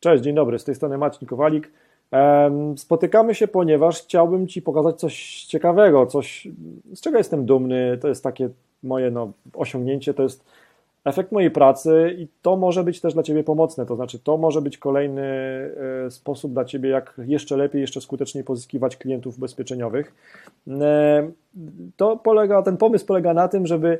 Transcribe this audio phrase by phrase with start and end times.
[0.00, 1.70] Cześć, dzień dobry, z tej strony Maciej Kowalik.
[2.76, 6.48] Spotykamy się, ponieważ chciałbym Ci pokazać coś ciekawego, coś,
[6.94, 7.98] z czego jestem dumny.
[8.00, 8.48] To jest takie
[8.82, 10.44] moje no, osiągnięcie, to jest
[11.04, 13.86] efekt mojej pracy i to może być też dla Ciebie pomocne.
[13.86, 15.22] To znaczy, to może być kolejny
[16.06, 20.14] e, sposób dla Ciebie, jak jeszcze lepiej, jeszcze skuteczniej pozyskiwać klientów ubezpieczeniowych.
[20.68, 21.30] E,
[21.96, 23.98] to polega, ten pomysł polega na tym, żeby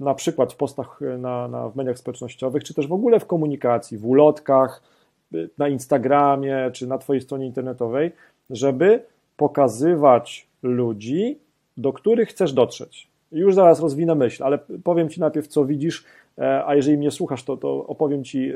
[0.00, 3.98] na przykład w postach na, na, w mediach społecznościowych, czy też w ogóle w komunikacji,
[3.98, 4.82] w ulotkach,
[5.58, 8.12] na Instagramie, czy na Twojej stronie internetowej,
[8.50, 9.02] żeby
[9.36, 11.38] pokazywać ludzi,
[11.76, 13.08] do których chcesz dotrzeć.
[13.32, 16.04] Już zaraz rozwinę myśl, ale powiem Ci najpierw, co widzisz,
[16.38, 18.52] e, a jeżeli mnie słuchasz, to, to opowiem Ci,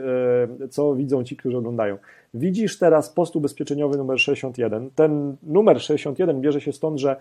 [0.63, 1.99] e, co widzą ci, którzy oglądają.
[2.35, 4.91] Widzisz teraz post ubezpieczeniowy numer 61.
[4.95, 7.17] Ten numer 61 bierze się stąd, że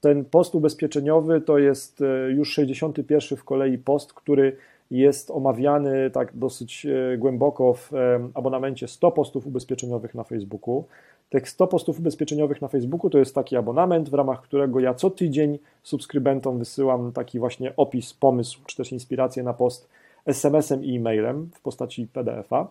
[0.00, 4.56] ten post ubezpieczeniowy to jest e, już 61 w kolei post, który
[4.90, 10.84] jest omawiany tak dosyć e, głęboko w e, abonamencie 100 postów ubezpieczeniowych na Facebooku.
[11.30, 15.10] Tych 100 postów ubezpieczeniowych na Facebooku to jest taki abonament, w ramach którego ja co
[15.10, 19.88] tydzień subskrybentom wysyłam taki właśnie opis, pomysł czy też inspirację na post
[20.26, 22.66] SMS-em i e-mailem w postaci PDF-a.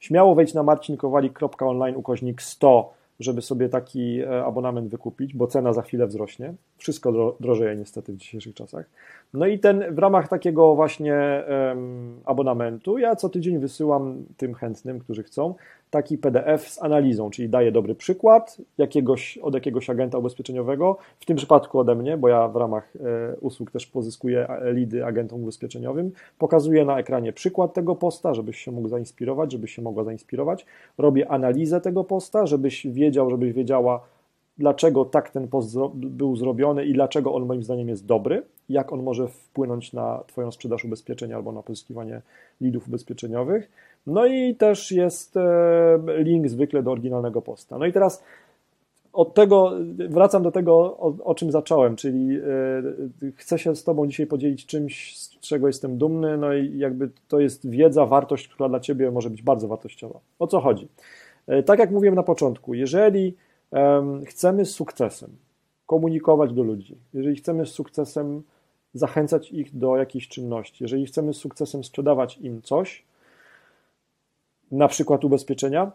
[0.00, 5.82] Śmiało wejdź na marcinkowalik.online ukośnik 100 żeby sobie taki e, abonament wykupić, bo cena za
[5.82, 6.54] chwilę wzrośnie.
[6.76, 8.86] Wszystko drożeje niestety w dzisiejszych czasach.
[9.34, 14.98] No i ten w ramach takiego właśnie um, abonamentu ja co tydzień wysyłam tym chętnym,
[14.98, 15.54] którzy chcą,
[15.92, 21.36] taki PDF z analizą, czyli daję dobry przykład jakiegoś, od jakiegoś agenta ubezpieczeniowego, w tym
[21.36, 26.84] przypadku ode mnie, bo ja w ramach e, usług też pozyskuję lidy agentom ubezpieczeniowym, pokazuję
[26.84, 30.66] na ekranie przykład tego posta, żebyś się mógł zainspirować, żebyś się mogła zainspirować,
[30.98, 34.00] robię analizę tego posta, żebyś wiedział, żebyś wiedziała,
[34.58, 39.02] dlaczego tak ten post był zrobiony i dlaczego on moim zdaniem jest dobry, jak on
[39.02, 42.22] może wpłynąć na Twoją sprzedaż ubezpieczenia albo na pozyskiwanie
[42.60, 43.70] lidów ubezpieczeniowych.
[44.06, 47.78] No i też jest e, link zwykle do oryginalnego posta.
[47.78, 48.24] No i teraz
[49.12, 49.72] od tego
[50.08, 54.66] wracam do tego, o, o czym zacząłem, czyli e, chcę się z Tobą dzisiaj podzielić
[54.66, 59.10] czymś, z czego jestem dumny, no i jakby to jest wiedza, wartość, która dla Ciebie
[59.10, 60.20] może być bardzo wartościowa.
[60.38, 60.88] O co chodzi?
[61.46, 63.36] E, tak jak mówiłem na początku, jeżeli
[64.26, 65.30] chcemy z sukcesem
[65.86, 68.42] komunikować do ludzi, jeżeli chcemy z sukcesem
[68.94, 73.04] zachęcać ich do jakiejś czynności, jeżeli chcemy z sukcesem sprzedawać im coś,
[74.72, 75.92] na przykład ubezpieczenia,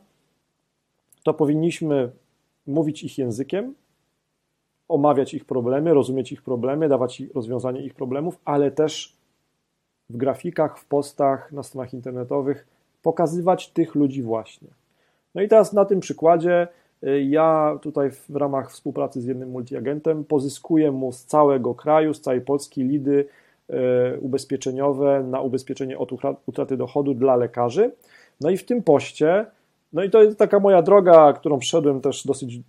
[1.24, 2.12] to powinniśmy
[2.68, 3.76] mówić ich językiem,
[4.88, 9.16] omawiać ich problemy, rozumieć ich problemy, dawać rozwiązanie ich problemów, ale też
[10.10, 12.68] w grafikach, w postach, na stronach internetowych
[13.02, 14.68] pokazywać tych ludzi właśnie.
[15.38, 16.68] No i teraz na tym przykładzie
[17.04, 22.22] y, ja tutaj w ramach współpracy z jednym multiagentem pozyskuję mu z całego kraju, z
[22.22, 23.26] całej Polski lidy
[23.70, 23.74] y,
[24.20, 26.10] ubezpieczeniowe na ubezpieczenie od
[26.46, 27.92] utraty dochodu dla lekarzy.
[28.42, 29.46] No i w tym poście,
[29.94, 32.60] no i to jest taka moja droga, którą wszedłem też dosyć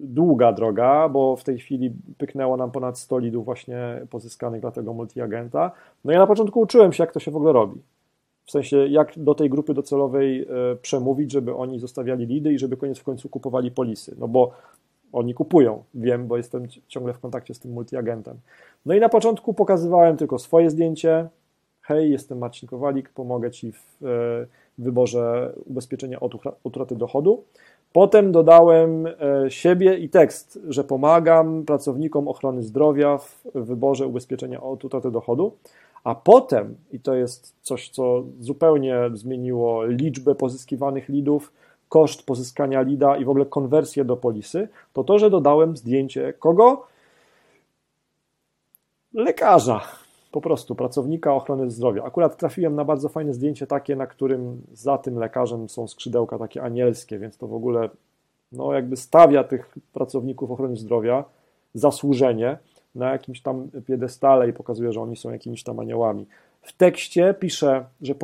[0.00, 4.92] długa droga, bo w tej chwili pyknęło nam ponad 100 lidów właśnie pozyskanych dla tego
[4.92, 5.70] multiagenta.
[6.04, 7.80] No ja na początku uczyłem się, jak to się w ogóle robi.
[8.44, 12.76] W sensie, jak do tej grupy docelowej e, przemówić, żeby oni zostawiali lidy i żeby
[12.76, 14.16] koniec w końcu kupowali polisy.
[14.18, 14.50] No bo
[15.12, 18.36] oni kupują, wiem, bo jestem ciągle w kontakcie z tym multiagentem.
[18.86, 21.28] No i na początku pokazywałem tylko swoje zdjęcie.
[21.82, 24.46] Hej, jestem Marcin Kowalik, pomogę Ci w e,
[24.78, 26.34] wyborze ubezpieczenia od
[26.64, 27.44] utraty dochodu.
[27.92, 29.12] Potem dodałem e,
[29.48, 35.52] siebie i tekst, że pomagam pracownikom ochrony zdrowia w wyborze ubezpieczenia od utraty dochodu.
[36.04, 41.52] A potem, i to jest coś, co zupełnie zmieniło liczbę pozyskiwanych lidów,
[41.88, 46.86] koszt pozyskania lida i w ogóle konwersję do polisy, to to, że dodałem zdjęcie kogo?
[49.12, 49.80] Lekarza
[50.32, 52.04] po prostu pracownika ochrony zdrowia.
[52.04, 56.62] Akurat trafiłem na bardzo fajne zdjęcie takie, na którym za tym lekarzem są skrzydełka takie
[56.62, 57.88] anielskie, więc to w ogóle
[58.52, 61.24] no jakby stawia tych pracowników ochrony zdrowia
[61.74, 62.58] zasłużenie
[62.94, 66.26] na jakimś tam piedestale i pokazuje, że oni są jakimiś tam aniołami.
[66.62, 68.14] W tekście piszę, że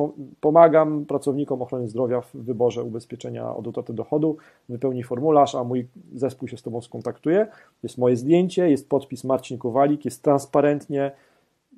[0.41, 4.37] pomagam pracownikom ochrony zdrowia w wyborze ubezpieczenia od utraty dochodu,
[4.69, 7.47] wypełnij formularz, a mój zespół się z Tobą skontaktuje.
[7.83, 11.11] Jest moje zdjęcie, jest podpis Marcin Kowalik, jest transparentnie,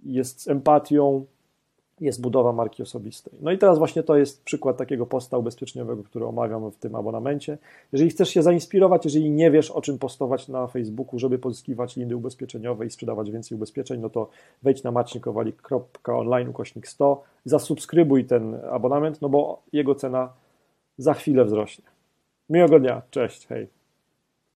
[0.06, 1.26] jest z empatią,
[2.02, 3.34] jest budowa marki osobistej.
[3.42, 7.58] No i teraz właśnie to jest przykład takiego posta ubezpieczeniowego, który omawiam w tym abonamencie.
[7.92, 12.16] Jeżeli chcesz się zainspirować, jeżeli nie wiesz o czym postować na Facebooku, żeby pozyskiwać lindy
[12.16, 14.30] ubezpieczeniowe i sprzedawać więcej ubezpieczeń, no to
[14.64, 20.30] wejdź na macinkowalik.online ukośnik 100, zasubskrybuj ten abonament, no bo jego cena
[20.98, 21.86] za chwilę wzrośnie.
[22.50, 23.83] Miłego dnia, cześć, hej.